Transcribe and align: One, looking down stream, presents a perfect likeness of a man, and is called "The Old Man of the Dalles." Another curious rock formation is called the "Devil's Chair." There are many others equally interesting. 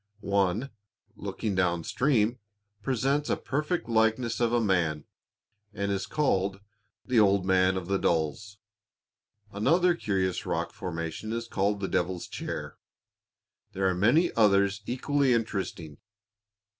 One, 0.33 0.71
looking 1.15 1.53
down 1.53 1.83
stream, 1.83 2.39
presents 2.81 3.29
a 3.29 3.37
perfect 3.37 3.87
likeness 3.87 4.39
of 4.39 4.51
a 4.51 4.59
man, 4.59 5.05
and 5.75 5.91
is 5.91 6.07
called 6.07 6.59
"The 7.05 7.19
Old 7.19 7.45
Man 7.45 7.77
of 7.77 7.85
the 7.85 7.99
Dalles." 7.99 8.57
Another 9.51 9.93
curious 9.93 10.43
rock 10.43 10.73
formation 10.73 11.31
is 11.31 11.47
called 11.47 11.81
the 11.81 11.87
"Devil's 11.87 12.27
Chair." 12.27 12.79
There 13.73 13.87
are 13.87 13.93
many 13.93 14.33
others 14.33 14.81
equally 14.87 15.33
interesting. 15.35 15.99